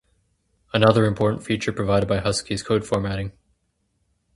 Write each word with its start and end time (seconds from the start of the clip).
Another 0.73 1.05
important 1.05 1.43
feature 1.43 1.71
provided 1.71 2.09
by 2.09 2.17
Husky 2.17 2.55
is 2.55 2.63
code 2.63 2.87
formatting. 2.87 3.33